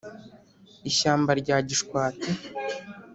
[0.89, 2.29] Ishyamba rya Gishwati.